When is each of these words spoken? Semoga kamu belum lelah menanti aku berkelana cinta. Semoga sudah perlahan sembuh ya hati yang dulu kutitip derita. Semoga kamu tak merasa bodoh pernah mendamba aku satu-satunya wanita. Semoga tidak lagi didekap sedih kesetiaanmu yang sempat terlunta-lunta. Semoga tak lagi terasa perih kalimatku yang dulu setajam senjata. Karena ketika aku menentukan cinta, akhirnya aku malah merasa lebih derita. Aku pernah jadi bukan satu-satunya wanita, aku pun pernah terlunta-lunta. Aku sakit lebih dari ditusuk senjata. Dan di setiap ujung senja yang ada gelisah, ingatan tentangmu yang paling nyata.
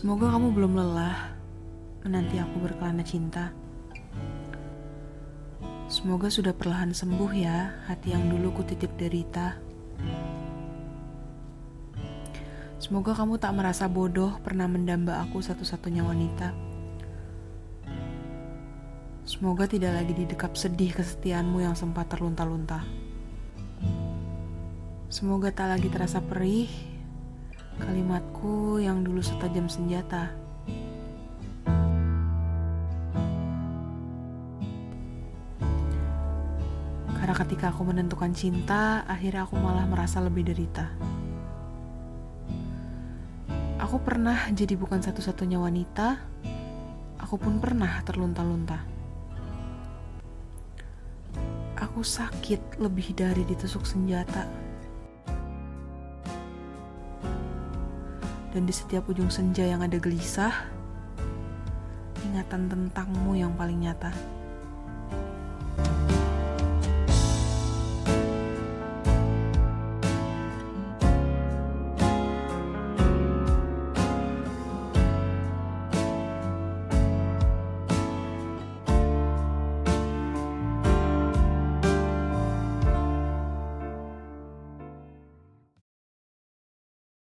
Semoga 0.00 0.32
kamu 0.32 0.56
belum 0.56 0.80
lelah 0.80 1.36
menanti 2.08 2.40
aku 2.40 2.56
berkelana 2.56 3.04
cinta. 3.04 3.52
Semoga 5.92 6.32
sudah 6.32 6.56
perlahan 6.56 6.96
sembuh 6.96 7.28
ya 7.36 7.84
hati 7.84 8.16
yang 8.16 8.24
dulu 8.32 8.48
kutitip 8.56 8.96
derita. 8.96 9.60
Semoga 12.80 13.12
kamu 13.12 13.36
tak 13.36 13.52
merasa 13.52 13.92
bodoh 13.92 14.40
pernah 14.40 14.64
mendamba 14.64 15.20
aku 15.20 15.44
satu-satunya 15.44 16.00
wanita. 16.00 16.56
Semoga 19.28 19.68
tidak 19.68 20.00
lagi 20.00 20.16
didekap 20.16 20.56
sedih 20.56 20.96
kesetiaanmu 20.96 21.60
yang 21.60 21.76
sempat 21.76 22.08
terlunta-lunta. 22.08 22.88
Semoga 25.12 25.52
tak 25.52 25.76
lagi 25.76 25.92
terasa 25.92 26.24
perih 26.24 26.89
kalimatku 27.90 28.78
yang 28.78 29.02
dulu 29.02 29.18
setajam 29.18 29.66
senjata. 29.66 30.30
Karena 37.18 37.34
ketika 37.34 37.74
aku 37.74 37.82
menentukan 37.82 38.30
cinta, 38.30 39.02
akhirnya 39.10 39.42
aku 39.42 39.58
malah 39.58 39.90
merasa 39.90 40.22
lebih 40.22 40.46
derita. 40.46 40.86
Aku 43.82 43.98
pernah 43.98 44.38
jadi 44.54 44.78
bukan 44.78 45.02
satu-satunya 45.02 45.58
wanita, 45.58 46.22
aku 47.18 47.42
pun 47.42 47.58
pernah 47.58 47.90
terlunta-lunta. 48.06 48.86
Aku 51.74 52.06
sakit 52.06 52.78
lebih 52.78 53.18
dari 53.18 53.42
ditusuk 53.42 53.82
senjata. 53.82 54.69
Dan 58.50 58.66
di 58.66 58.74
setiap 58.74 59.06
ujung 59.06 59.30
senja 59.30 59.62
yang 59.62 59.82
ada 59.82 59.94
gelisah, 59.98 60.50
ingatan 62.26 62.66
tentangmu 62.66 63.38
yang 63.38 63.54
paling 63.54 63.78
nyata. 63.86 64.39